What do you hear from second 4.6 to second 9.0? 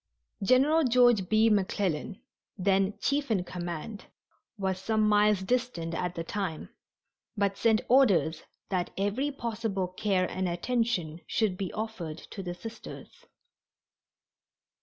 some miles distant at the time, but sent orders that